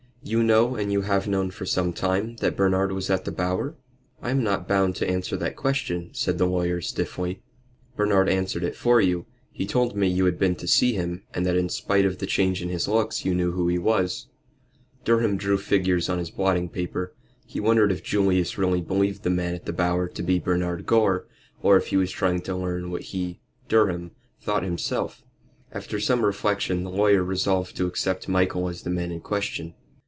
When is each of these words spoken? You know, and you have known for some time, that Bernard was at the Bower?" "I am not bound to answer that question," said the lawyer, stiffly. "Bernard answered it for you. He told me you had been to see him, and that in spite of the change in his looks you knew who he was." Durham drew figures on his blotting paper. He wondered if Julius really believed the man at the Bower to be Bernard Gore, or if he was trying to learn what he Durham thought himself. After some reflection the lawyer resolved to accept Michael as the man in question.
You 0.23 0.43
know, 0.43 0.75
and 0.75 0.91
you 0.91 1.01
have 1.01 1.27
known 1.27 1.49
for 1.49 1.65
some 1.65 1.93
time, 1.93 2.35
that 2.37 2.55
Bernard 2.55 2.91
was 2.91 3.09
at 3.09 3.25
the 3.25 3.31
Bower?" 3.31 3.75
"I 4.21 4.29
am 4.29 4.43
not 4.43 4.67
bound 4.67 4.95
to 4.97 5.09
answer 5.09 5.35
that 5.37 5.55
question," 5.55 6.11
said 6.13 6.37
the 6.37 6.45
lawyer, 6.45 6.79
stiffly. 6.79 7.41
"Bernard 7.95 8.29
answered 8.29 8.63
it 8.63 8.75
for 8.75 9.01
you. 9.01 9.25
He 9.51 9.65
told 9.65 9.97
me 9.97 10.07
you 10.07 10.25
had 10.25 10.37
been 10.37 10.53
to 10.57 10.67
see 10.67 10.93
him, 10.93 11.23
and 11.33 11.43
that 11.47 11.55
in 11.55 11.69
spite 11.69 12.05
of 12.05 12.19
the 12.19 12.27
change 12.27 12.61
in 12.61 12.69
his 12.69 12.87
looks 12.87 13.25
you 13.25 13.33
knew 13.33 13.53
who 13.53 13.67
he 13.67 13.79
was." 13.79 14.27
Durham 15.05 15.37
drew 15.37 15.57
figures 15.57 16.07
on 16.07 16.19
his 16.19 16.29
blotting 16.29 16.69
paper. 16.69 17.15
He 17.47 17.59
wondered 17.59 17.91
if 17.91 18.03
Julius 18.03 18.59
really 18.59 18.79
believed 18.79 19.23
the 19.23 19.31
man 19.31 19.55
at 19.55 19.65
the 19.65 19.73
Bower 19.73 20.07
to 20.09 20.21
be 20.21 20.37
Bernard 20.37 20.85
Gore, 20.85 21.25
or 21.63 21.77
if 21.77 21.87
he 21.87 21.97
was 21.97 22.11
trying 22.11 22.41
to 22.41 22.55
learn 22.55 22.91
what 22.91 23.01
he 23.01 23.39
Durham 23.67 24.11
thought 24.39 24.61
himself. 24.63 25.23
After 25.71 25.99
some 25.99 26.23
reflection 26.23 26.83
the 26.83 26.91
lawyer 26.91 27.23
resolved 27.23 27.75
to 27.77 27.87
accept 27.87 28.29
Michael 28.29 28.69
as 28.69 28.83
the 28.83 28.91
man 28.91 29.11
in 29.11 29.19
question. 29.21 29.73